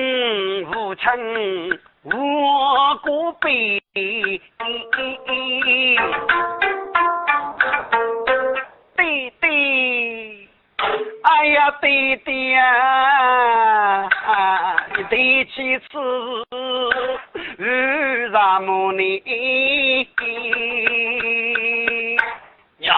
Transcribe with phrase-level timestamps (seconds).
[0.00, 3.82] 李财富，每当无亲我孤悲。
[8.96, 10.48] 弟弟，
[11.22, 14.08] 哎呀，弟弟呀，
[14.96, 15.98] 你提起此
[17.58, 19.22] 日让么你
[22.78, 22.94] 呀？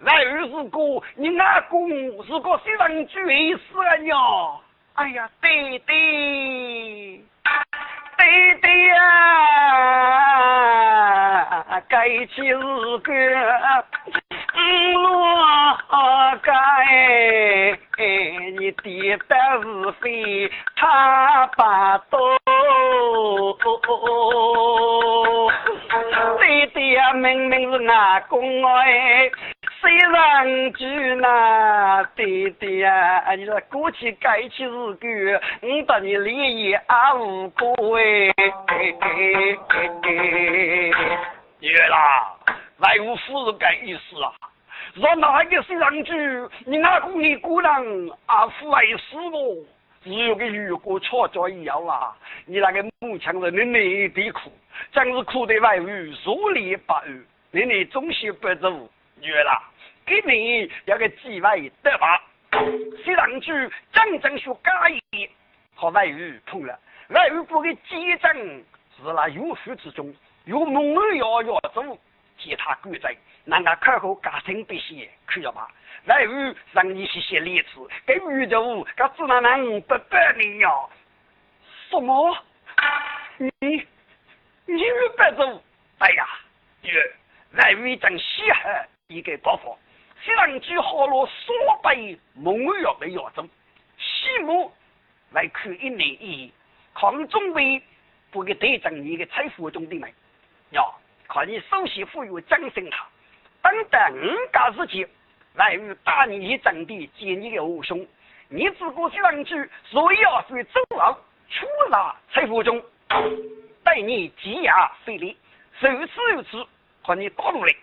[0.00, 0.78] 来日是个
[1.14, 1.88] 你阿公
[2.24, 4.16] 是个非常绝死啊呀！
[4.94, 7.24] 哎呀，弟弟。
[8.16, 8.24] 弟
[8.62, 8.96] 弟呀，
[11.88, 12.54] 该起日
[12.98, 13.12] 个
[14.96, 15.98] 我
[16.42, 16.48] 该，
[18.58, 22.38] 你爹的是非他把多。
[26.40, 29.28] 弟弟呀，明明是阿公哎。
[29.96, 38.34] 虽然句那弟弟呀，你说过去该起日个，我把你礼也阿无过哎。
[41.60, 42.34] 月啦，
[42.78, 44.32] 来无夫是该意思啊。
[44.94, 46.12] 若哪个虽然句，
[46.66, 47.80] 你阿公你姑娘
[48.26, 49.64] 阿父爱死我，
[50.02, 52.12] 只有个雨过错脚一样啊。
[52.46, 54.50] 你那个母亲人的内地苦，
[54.90, 58.68] 真是苦的外语如里八语，你你总是不走
[59.20, 59.62] 月啦。
[60.06, 62.22] 给你要个机会得吧？
[63.04, 63.52] 西上去
[63.92, 65.30] 真正学家业
[65.74, 66.78] 和外语碰了，
[67.08, 68.32] 外语部的基政
[68.96, 70.14] 是那有序之中，
[70.44, 71.98] 有梦儿要要做
[72.38, 73.08] 其他规则，
[73.44, 75.68] 那个课后家庭必须去了吧？
[76.06, 77.70] 外语让你写写例子，
[78.06, 80.70] 给宇宙，他只能能不得你呀？
[81.90, 82.36] 什么？
[83.38, 83.86] 你
[84.66, 84.82] 你
[85.16, 85.62] 不走？
[85.98, 86.26] 哎呀，
[87.56, 89.76] 外语真稀罕一个包袱。
[90.24, 93.46] 西凉举好了所被蒙药的药中，
[93.98, 94.72] 西木
[95.32, 96.50] 来看一年一，
[96.94, 97.82] 抗中为
[98.30, 100.10] 不给队长你的财富中的门，
[100.70, 100.82] 呀，
[101.28, 103.06] 看你首先富有掌声他，
[103.62, 104.16] 等待五
[104.50, 105.06] 家时期
[105.56, 108.06] 来与打你一阵的接你的武兄，
[108.48, 111.12] 你自古西凉举，所以要去走牢
[111.50, 112.82] 出纳财富中，
[113.82, 115.36] 待你积压费力，
[115.80, 116.66] 如此如此，
[117.02, 117.74] 和你打入来。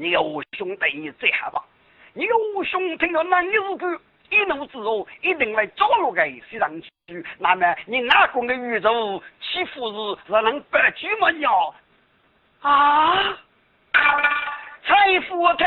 [0.00, 1.62] 你有兄对你最好吧？
[2.14, 4.00] 你有兄听到那你是个
[4.30, 6.90] 一怒之后一定来找我个西上去，
[7.38, 11.50] 那么你哪个的宇宙岂不是让人白举么呀？
[12.62, 13.36] 啊！
[14.86, 15.66] 财富听。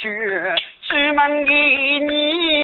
[0.00, 0.08] 去
[0.86, 1.54] 出门给
[1.98, 2.62] 你，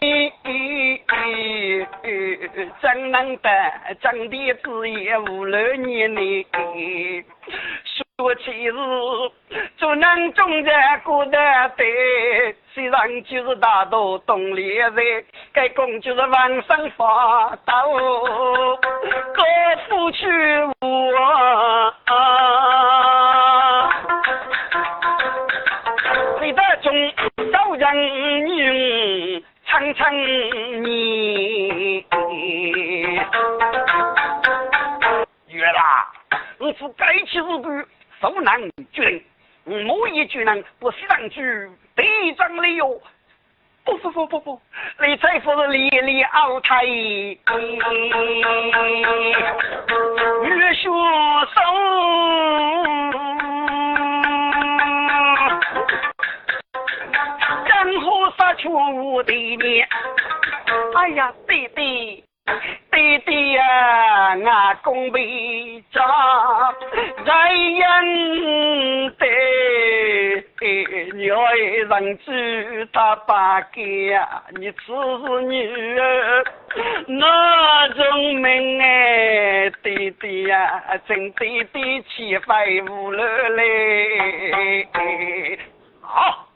[2.81, 3.50] 怎能得
[4.00, 7.25] 真的子也无了你呢？
[8.16, 8.72] 说起是，
[9.76, 11.36] 做人总在过得
[11.76, 19.44] 对，虽然就是大多懂理财，该工就是往上发达，高
[19.88, 20.28] 富去
[20.81, 20.86] 我，
[22.04, 22.14] 啊
[26.94, 30.14] 的中少人用长长
[30.85, 32.06] 你。
[35.49, 36.06] 月啦，
[36.58, 37.88] 我是该起日子。
[38.20, 38.61] 受难
[38.93, 39.23] 军，
[39.64, 42.99] 某一军人不上去队长了哟！
[43.85, 44.58] 不不不不不，
[45.05, 47.37] 你再不是烈烈傲态，越
[50.75, 50.88] 学
[51.55, 51.61] 手，
[58.54, 59.86] 湖杀却无对面。
[60.94, 62.24] 哎呀，弟弟。
[62.92, 66.02] 弟弟呀，阿公为家
[67.24, 69.24] 在人的，
[71.14, 76.44] 鸟儿人知他八个呀，你只是女儿
[77.06, 84.86] 那种命哎，弟弟呀，真弟弟气飞无了嘞，
[86.02, 86.46] 好，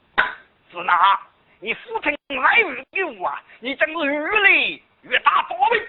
[0.71, 1.19] 是哪？
[1.61, 4.51] 你父亲来日给我啊，你真是越来
[5.03, 5.89] 越大多味。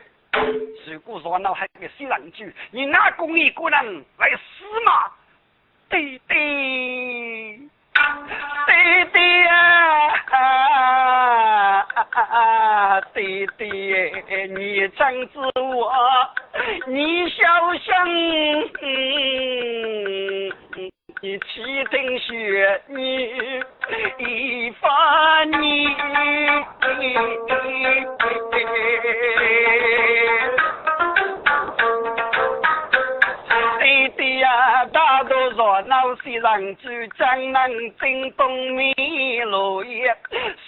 [0.86, 4.39] 如果说那还个西人句，你拿公一个人来死
[4.86, 5.12] 吗？
[5.89, 7.60] 对对。
[8.68, 8.74] 弟
[9.12, 9.51] 弟啊，
[13.13, 13.65] 弟弟，
[14.56, 15.92] 你真是我，
[16.88, 17.44] 你小
[17.75, 17.83] 心，
[21.21, 21.62] 你气
[21.92, 23.62] 定血你
[24.19, 25.88] 一发你。
[35.88, 37.69] 老西人住江南
[38.00, 40.15] 京东米路叶，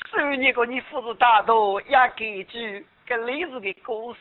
[0.09, 2.57] 十年个你父子大多也给住，
[3.05, 4.19] 跟历史的故事，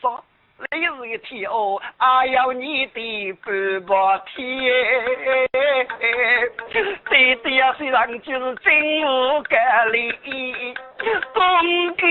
[0.69, 4.37] 历史的天哦，还要你的半把天。
[7.09, 9.55] 弟弟呀，虽然就是真无格
[9.91, 10.75] 理，
[11.33, 12.07] 总给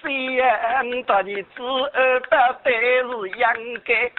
[0.00, 1.62] 先到你子
[1.92, 2.70] 儿的都
[3.24, 4.10] 是应该。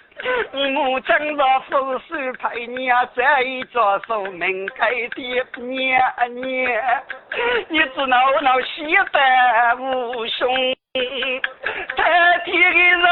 [0.53, 6.01] 我今朝父叔陪你啊，这一座寿门开的年
[6.33, 6.81] 年，
[7.69, 12.53] 你知闹闹喜得无兄，太天
[13.01, 13.07] 的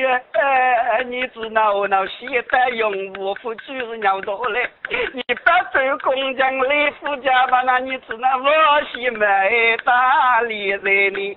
[0.00, 4.66] 人，你知闹闹喜得用无福就是鸟多嘞，
[5.12, 5.34] 你不
[5.70, 11.36] 走公江来夫家吧，那你只那我喜没大理在你。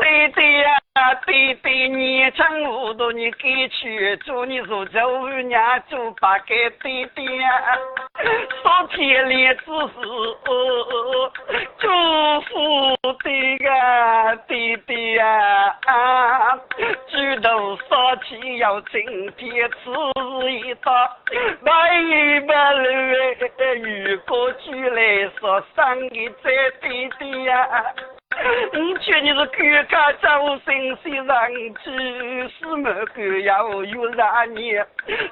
[0.00, 0.75] 弟弟呀，
[1.26, 7.48] 弟弟，你真糊涂，你给去做，你说这五娘做八个弟弟呀，
[8.62, 9.94] 说天里只是
[11.78, 11.88] 祝
[12.42, 15.24] 福的个弟弟呀，
[17.08, 19.02] 举头说起要今
[19.36, 19.90] 天吃
[20.52, 20.92] 一道，
[21.62, 22.88] 来一把路
[23.82, 27.82] 如果举来说生个这弟弟呀。
[28.72, 29.44] 你劝你是哥
[29.88, 31.50] 哥走心虽然
[31.82, 34.72] 只是么个要有让你，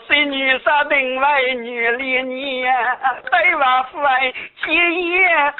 [0.08, 4.32] 是女杀定外女恋你，对娃父爱
[4.64, 5.52] 结也啊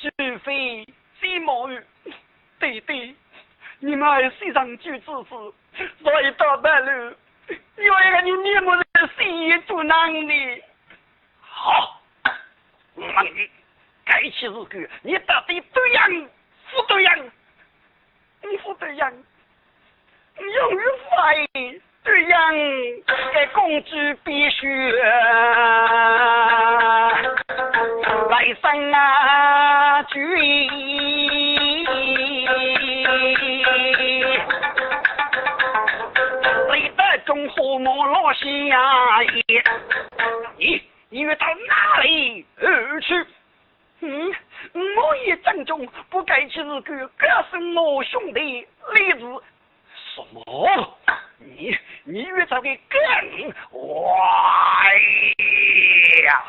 [0.00, 0.86] 除非
[1.20, 1.82] 谁冒雨。
[2.58, 3.14] 对对，
[3.78, 5.54] 你们还谁上举子子，
[6.02, 7.16] 所以到半路，
[7.48, 7.54] 有
[7.84, 8.84] 一个你面目人
[9.16, 10.62] 谁也阻难你。
[11.40, 12.02] 好，
[12.94, 13.50] 我问你，
[14.04, 16.10] 该起日个，你到底对样
[16.70, 17.30] 不对样？
[18.42, 19.10] 你不对样，
[20.36, 22.54] 永远发言这样，
[23.34, 23.90] 该公主
[24.24, 24.92] 必须
[28.28, 30.68] 来生啊注意，
[36.68, 38.78] 谁得中和睦老心呀？
[40.56, 43.26] 你你要到哪里而去？
[44.02, 44.32] 嗯，
[44.96, 49.42] 我也正中，不该去日个，这是我兄弟例子。
[50.14, 50.42] 什么？
[51.42, 53.00] 你你遇到个更
[53.52, 53.78] 坏
[56.26, 56.42] 呀！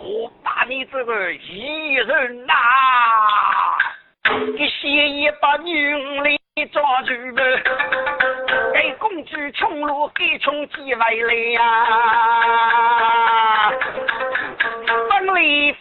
[0.00, 2.52] 我把你这个异人呐，
[4.56, 6.36] 给先一把女里
[6.72, 7.60] 抓住了，
[8.74, 11.62] 给公主穷路给穷几回来呀！
[15.10, 15.72] 分离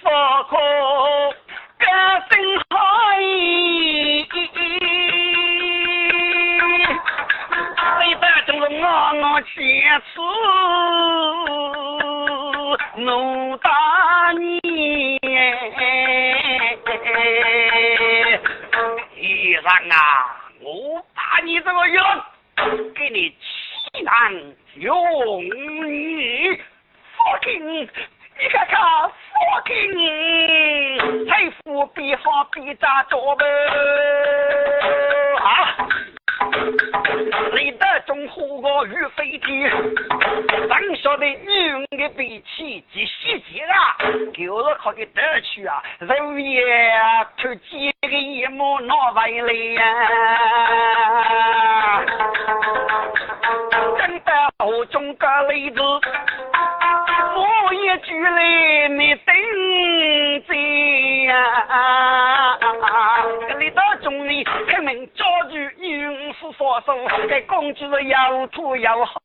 [29.63, 33.46] 佛经财富比好比咋着呗？
[35.39, 35.88] 啊！
[37.55, 39.72] 你的中华我与飞天，
[40.67, 43.96] 当晓得女人的脾气及细节啊，
[44.34, 49.82] 就是可以得去啊，肉眼看见个一幕闹回来呀，
[53.98, 55.79] 真的好中个例子。
[57.94, 59.36] 我一句来你等
[60.48, 60.56] 着
[61.28, 62.58] 呀！
[63.60, 66.98] 你到中里肯定抓住运夫发手，
[67.30, 69.22] 给公主要土又好，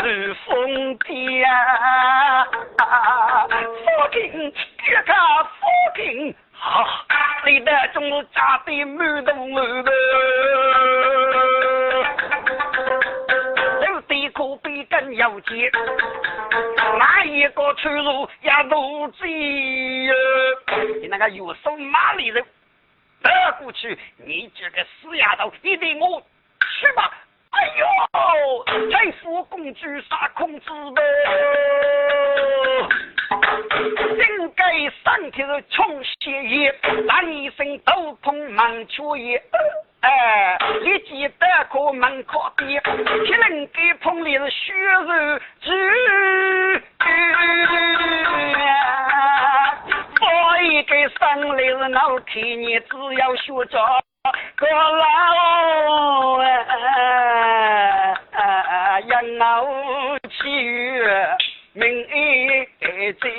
[0.00, 1.44] 是风天
[2.78, 3.46] 啊！
[3.46, 3.54] 父
[4.12, 4.52] 亲，
[4.84, 5.14] 别看
[5.44, 5.60] 父
[5.94, 6.84] 亲，好，
[7.46, 9.92] 你的中扎的满头满头。
[15.22, 15.70] 要紧，
[16.98, 20.14] 哪一个出入也都知哟。
[21.00, 22.44] 你那个有手马里人，
[23.22, 26.20] 得过去，你这个死丫头，你对我
[26.80, 27.08] 去吧。
[27.50, 27.86] 哎呦，
[28.90, 31.02] 财富公主杀空子呗，
[34.16, 36.74] 应该上天的穷血液，
[37.06, 39.40] 让一身斗篷满秋叶。
[40.02, 42.82] 哎，立即得过门口边，
[43.24, 45.70] 铁人给棚里是血肉之
[50.20, 50.26] 我
[50.62, 51.20] 一个生
[51.56, 53.78] 来是脑壳，你只要学着
[54.56, 56.38] 个老
[58.32, 59.64] 哎，养老
[60.28, 60.40] 去
[61.74, 61.84] 命
[63.20, 63.30] 在。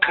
[0.00, 0.10] 中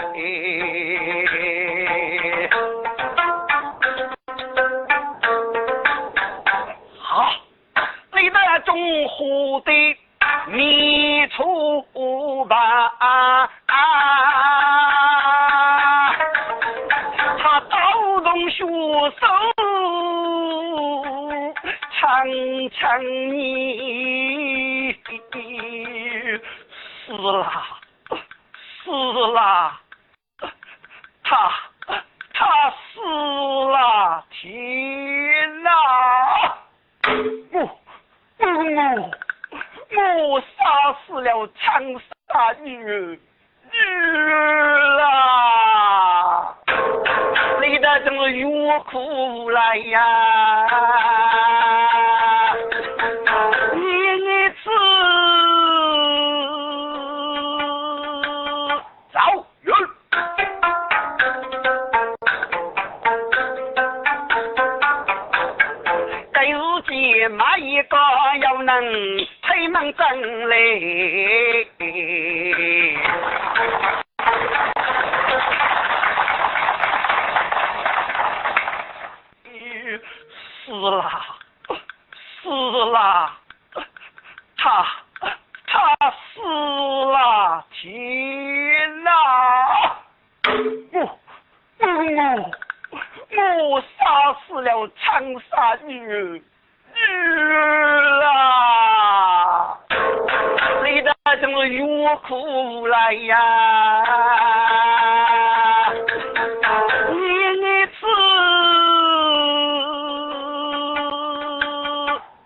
[38.96, 41.82] 我杀死了长
[42.28, 43.20] 沙女，
[43.72, 46.56] 女儿啊！
[47.62, 48.46] 你的真是欲
[48.92, 50.68] 哭无来呀！
[68.82, 69.28] 能。
[69.42, 70.56] 推门进来，
[80.66, 81.12] 死了，
[82.42, 82.50] 死
[82.86, 83.32] 了，
[84.58, 84.86] 他
[85.68, 85.96] 他
[86.34, 89.12] 死了，天哪！
[92.90, 92.98] 我
[93.30, 93.38] 我
[93.70, 96.42] 我杀死了长沙女儿。
[98.26, 99.78] 啊，
[100.82, 101.82] 谁的这么欲
[102.28, 103.36] 哭来呀？
[107.10, 107.18] 你
[107.62, 107.98] 你次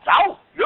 [0.05, 0.11] 走
[0.53, 0.61] 人，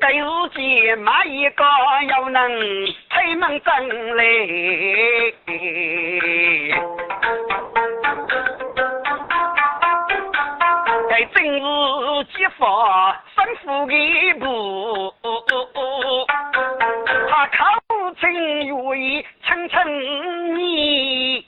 [0.00, 0.20] 该日
[0.54, 1.64] 记买一个
[2.08, 2.40] 又能
[3.10, 3.66] 推门进
[4.16, 4.20] 来。
[12.58, 15.14] 发生父一步，
[17.28, 21.46] 他口称愿意称称你，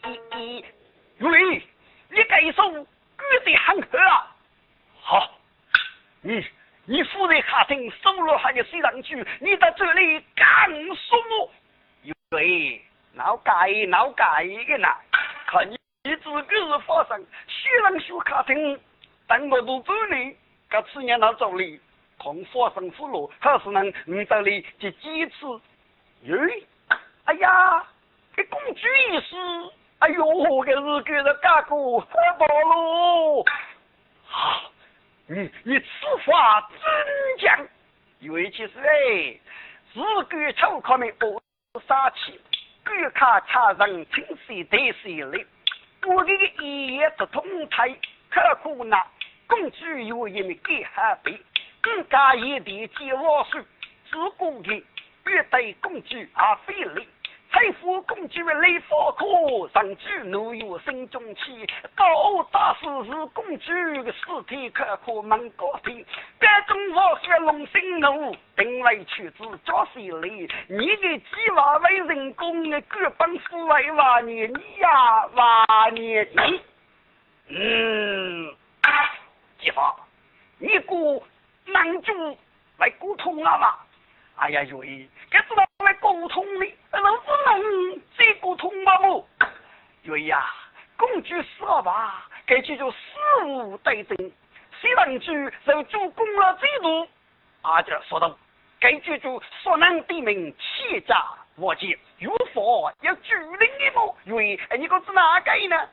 [1.18, 1.62] 愿意，
[2.10, 2.84] 你该说举
[3.44, 4.26] 得很好啊。
[5.02, 5.30] 好，
[6.22, 6.44] 你
[6.86, 11.50] 你夫人客厅收了还要睡上去，你在这里干什么？
[12.30, 12.80] 愿意，
[13.12, 13.52] 闹改
[13.88, 14.88] 闹改的呢？
[15.46, 18.80] 看你你自个是发生，虽然说客厅，
[19.28, 20.36] 等我都走呢。
[20.70, 21.80] 这次年到这里，
[22.18, 25.46] 同发生俘虏，还是能五这里第几次？
[26.24, 26.64] 咦，
[27.24, 27.86] 哎呀，
[28.34, 28.80] 这公主
[29.12, 29.36] 一死，
[30.00, 33.44] 哎呦，这是给人干过很暴露。
[34.26, 34.70] 好，
[35.26, 35.86] 你你此
[36.24, 36.78] 话真
[37.38, 37.66] 讲？
[38.20, 39.38] 因为其实哎，
[39.94, 41.40] 是给朝客们恶
[41.86, 42.40] 杀气，
[42.84, 45.46] 给他查人清水得水哩。
[46.04, 47.88] 我这个一夜不通台，
[48.30, 49.02] 可苦呐。
[49.48, 51.36] 公主有一名给海贝，
[51.80, 53.58] 更加一地接王叔，
[54.10, 57.08] 自古的欲对公主而非礼，出
[57.50, 61.66] 财富公举雷法可，上举奴有心中气。
[61.94, 66.04] 高傲大师是公举的尸体可可门高听。
[66.38, 70.48] 该中我血龙心怒，定位取子家谁里？
[70.68, 76.60] 你的计划为人工的各帮夫为娃你你呀娃你你。
[77.50, 78.54] 嗯，
[79.58, 79.94] 计划，
[80.58, 81.22] 你过
[81.66, 82.38] 男主
[82.78, 83.84] 来沟通了吧？
[84.36, 88.98] 哎呀，月姨，该知道来沟通的，那不能再沟通吗？
[89.00, 89.28] 我
[90.02, 90.46] 月姨啊，
[90.96, 92.28] 公举死了吧？
[92.46, 94.16] 该记住事无对证，
[94.80, 97.08] 谁能举受主功劳最多？
[97.62, 98.38] 阿姐说道，
[98.78, 104.16] 该记住所能地名欺诈我见，如佛要举灵一幕。
[104.24, 105.88] 月姨，你可知哪个呢？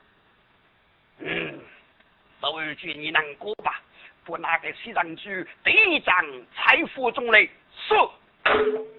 [2.41, 3.81] 嗯，都句你难过吧？
[4.23, 6.15] 不拿给西藏举第一张
[6.55, 7.47] 财富中来
[7.87, 8.11] 说。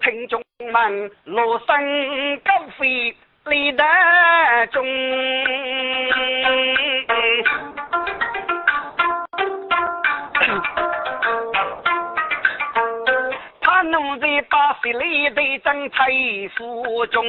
[0.01, 0.41] 听众
[0.71, 3.15] 们，罗声高飞
[3.45, 3.83] 立得
[4.71, 4.85] 中，
[13.61, 16.05] 他能在把十里的正财
[16.57, 17.23] 富中。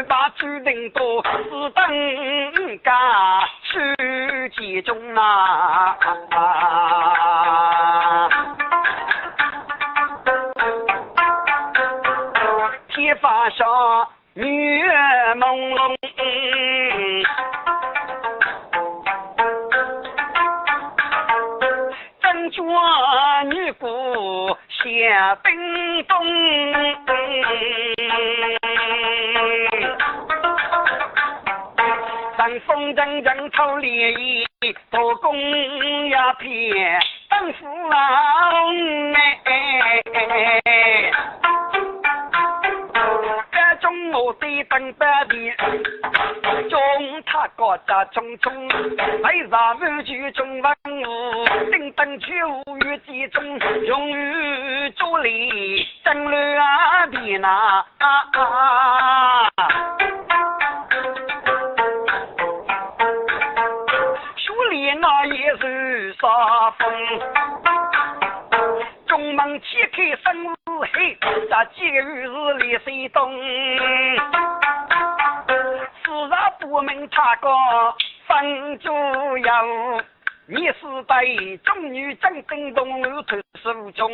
[0.00, 2.90] 一二八注定多，是等家
[3.64, 3.78] 书
[4.56, 5.94] 集中啊！
[12.88, 14.46] 天发上月
[15.34, 15.94] 朦胧，
[22.22, 22.62] 真叫
[23.50, 26.16] 女姑下冰冻。
[32.94, 34.44] 山风阵阵透烈意，
[34.90, 37.96] 多功呀片等父老
[39.44, 40.02] 哎。
[43.52, 45.52] 这中我的等百里，
[46.68, 46.78] 中
[47.26, 48.50] 他国家匆匆，
[49.22, 52.26] 为啥满句中文武，等等九
[52.86, 57.84] 月集中，用于助力争乱的那。
[64.94, 66.88] 那也是杀风，
[69.06, 70.56] 中门切开生日
[70.92, 73.30] 黑，这节日是立谁东？
[76.04, 77.48] 自然不明他个
[78.26, 78.92] 分主
[79.38, 79.64] 要，
[80.46, 84.10] 你是对中女正正东路头手中，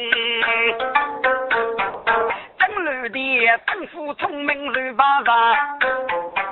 [2.59, 6.46] 正路的政府聪明如巴掌。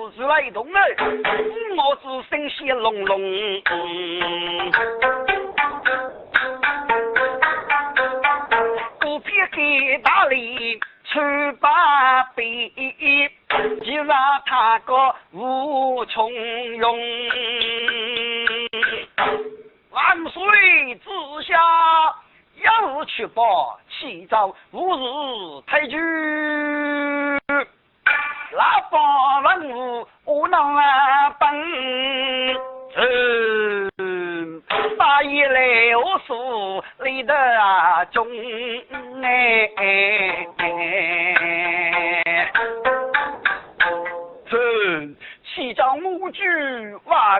[0.00, 0.96] 走口是来动儿，
[1.76, 3.20] 我只声响隆隆。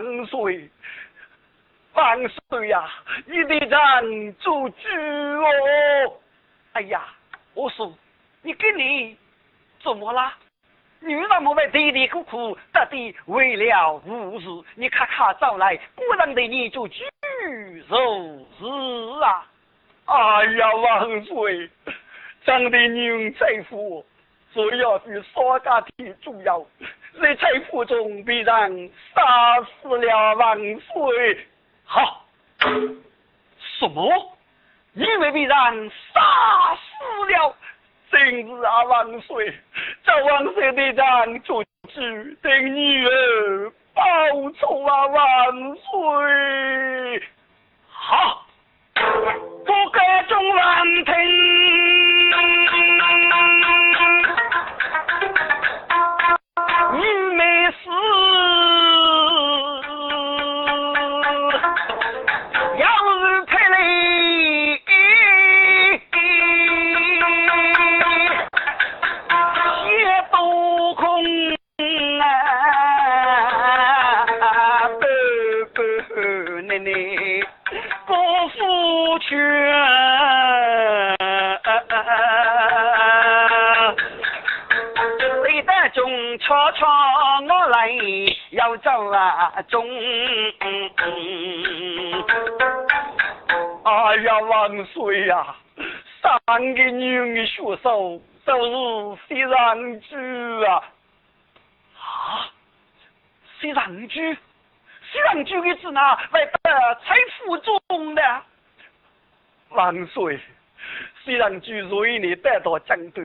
[0.01, 0.69] 万岁。
[1.93, 2.89] 万岁呀！
[3.27, 6.21] 你得站做主哦！
[6.73, 7.03] 哎呀，
[7.53, 7.93] 我说，
[8.43, 9.17] 你跟你
[9.83, 10.37] 怎么啦？
[11.01, 14.47] 你那么为嘀嘀咕咕，到底为了无事？
[14.77, 19.47] 你咔咔找来，果然得你做主就是啊！
[20.07, 21.69] 哎呀，万岁！
[22.45, 24.07] 长得牛财富，
[24.55, 26.65] 主要是少家庭重要，
[27.21, 28.71] 在财富中必然
[29.15, 31.47] 杀死了万岁。
[31.85, 32.25] 好，
[33.79, 34.37] 什么？
[34.93, 37.57] 你为必然杀死了，
[38.11, 39.55] 真是啊万岁！
[40.05, 42.01] 叫万岁队长做主，
[42.43, 44.03] 对女儿报
[44.59, 47.23] 仇啊万岁！
[47.89, 48.47] 好，
[48.95, 51.60] 不该众人听。
[88.51, 89.87] 要走啊中。
[93.83, 95.57] 哎呀，万岁呀！
[96.23, 96.39] 三
[96.75, 100.17] 个女的学手都是西洋剧
[100.65, 100.83] 啊！
[101.99, 102.53] 啊，
[103.59, 106.01] 西洋剧，西洋剧的字呢，
[106.33, 108.23] 来得财富中的。
[109.71, 110.39] 万岁！
[111.25, 113.23] 西洋剧瑞你带到江都，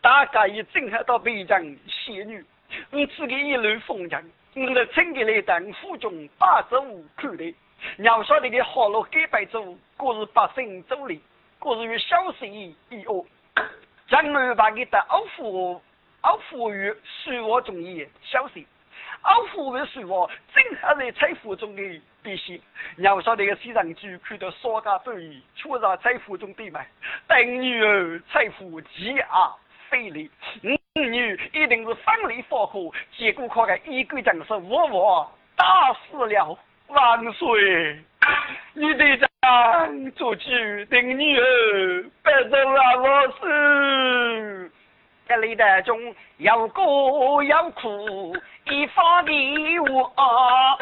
[0.00, 2.44] 大家已正好到北疆仙女，
[2.90, 7.54] 你自己一路风尘，我来请给你当府中八十五口的。
[7.98, 11.20] 要晓得的好路改白走，过日百姓走里，
[11.58, 12.74] 过日与小事一
[13.06, 13.24] 恶。
[14.08, 15.80] 将来把你的奥福
[16.22, 18.62] 奥福于水我中意小事，
[19.22, 22.60] 奥福于水我正好在财富中的必须。
[22.96, 26.84] 要晓得个西藏居看到少家多义，出在财富中的嘛，
[27.28, 29.54] 等女儿财富积啊
[29.88, 30.30] 费力，
[30.94, 36.58] 女一定是方力发火，结果可个一个将士我我打死了。
[36.88, 38.02] 万岁！
[38.74, 40.48] 你得长做主，
[40.90, 44.72] 定女儿别走了我是。
[45.28, 46.82] 这里的中要歌
[47.46, 50.12] 要哭，一发的我。
[50.16, 50.76] 啊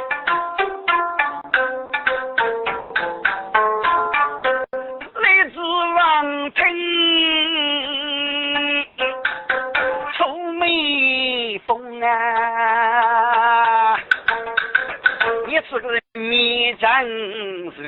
[15.69, 15.89] 是个。
[16.15, 17.85] 面战如水，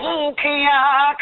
[0.00, 0.40] 俯瞰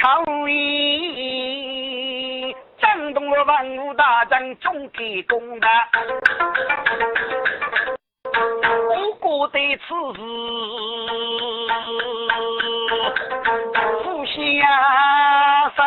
[0.00, 5.66] 考验，震动了万物大战，终给功的。
[8.90, 9.88] 我过对此事，
[14.04, 14.32] 不下
[15.76, 15.80] 生。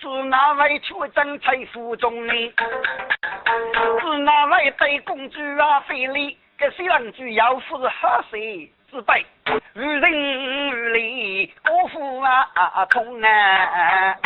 [0.00, 2.32] 是哪位出征财富中呢？
[4.00, 6.38] 是哪位对公主啊非礼？
[6.56, 9.26] 这西郎主要是何谁之辈？
[9.74, 12.48] 与人与礼，国富啊
[12.88, 14.16] 同啊！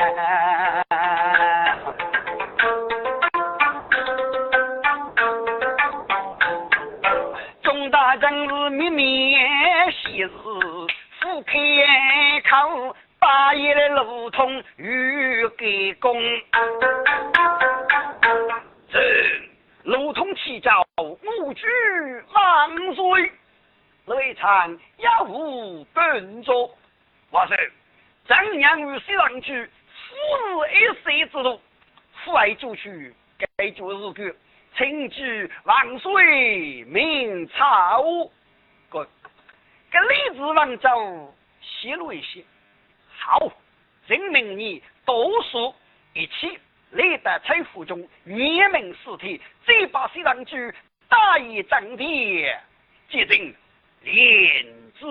[7.65, 9.35] 中大将是秘密
[9.91, 10.31] 喜事，
[11.21, 11.59] 不开
[12.49, 12.95] 口。
[13.25, 16.15] 八爷的路通与给公，
[18.93, 19.01] 这
[19.85, 21.67] 路通起早，无惧
[22.35, 23.33] 万岁。
[24.05, 26.71] 雷场要无本座，
[27.31, 27.57] 万岁！
[28.29, 31.59] 张娘与西郎去，夫日一世之路，
[32.27, 33.15] 父爱主去，
[33.57, 34.37] 该就是个
[34.77, 38.05] 请举万岁，明朝。
[38.91, 39.09] 个，
[39.91, 42.21] 跟李子王走，泄露一。
[42.21, 42.45] 些。
[43.27, 43.39] 好，
[44.07, 45.75] 证明你读书
[46.13, 46.59] 一起，
[46.91, 50.71] 历代财富中灭门尸体，这把西凉军
[51.09, 52.45] 大义正地，
[53.09, 53.57] 接定
[54.03, 54.67] 连
[55.01, 55.07] 子，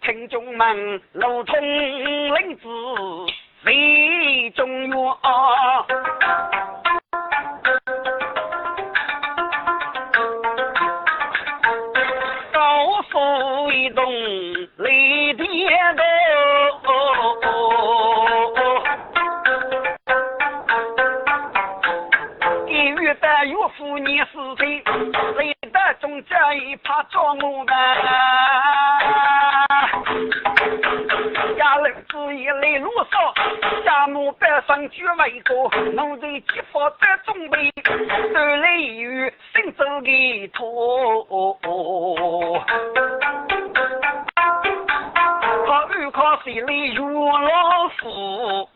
[0.00, 1.60] 听众们如同
[2.34, 2.66] 领子
[3.62, 6.63] 非中原。
[36.98, 37.70] 激发的准备，
[38.32, 40.64] 都来与新走的托。
[46.12, 48.68] 靠水里遇老虎，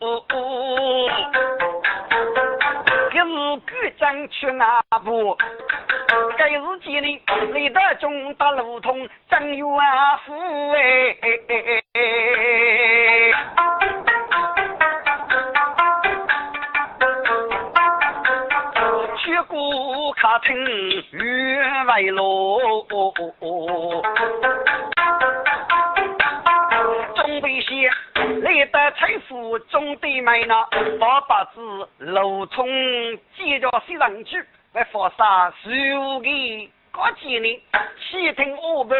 [3.13, 3.21] 一日
[3.59, 5.37] 赶将去哪步？
[6.37, 7.21] 该日间里
[7.53, 9.65] 雷德中打路通张元
[10.25, 10.33] 福
[10.71, 11.15] 哎，
[20.49, 20.55] 过卡城
[21.11, 22.59] 月外路。
[27.15, 27.91] 中北县
[28.41, 30.55] 来得财富中的买呢，
[30.99, 32.67] 八八子路通
[33.37, 36.27] 接着西上去，来发杀十五个
[36.91, 37.59] 高几年，
[38.09, 38.97] 细听我们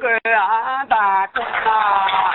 [0.00, 0.08] 各
[0.88, 2.34] 大哥啊。